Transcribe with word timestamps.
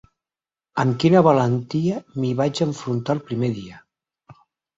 Amb 0.83 0.95
quina 1.03 1.21
valentia 1.27 1.99
m'hi 2.23 2.33
vaig 2.41 2.63
enfrontar 2.67 3.17
el 3.19 3.23
primer 3.29 3.53
dia. 3.61 3.79